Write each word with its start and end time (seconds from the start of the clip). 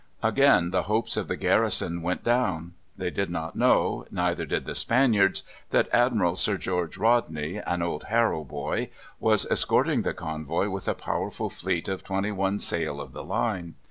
Again 0.23 0.71
the 0.71 0.81
hopes 0.89 1.15
of 1.15 1.27
the 1.27 1.35
garrison 1.37 2.01
went 2.01 2.23
down. 2.23 2.73
They 2.97 3.11
did 3.11 3.29
not 3.29 3.55
know, 3.55 4.07
neither 4.09 4.47
did 4.47 4.65
the 4.65 4.73
Spaniards, 4.73 5.43
that 5.69 5.93
Admiral 5.93 6.35
Sir 6.35 6.57
George 6.57 6.97
Rodney, 6.97 7.57
an 7.67 7.83
old 7.83 8.05
Harrow 8.05 8.43
boy, 8.43 8.89
was 9.19 9.45
escorting 9.51 10.01
the 10.01 10.15
convoy 10.15 10.69
with 10.71 10.87
a 10.87 10.95
powerful 10.95 11.51
fleet 11.51 11.87
of 11.87 12.03
twenty 12.03 12.31
one 12.31 12.57
sail 12.57 12.99
of 12.99 13.13
the 13.13 13.23
line. 13.23 13.75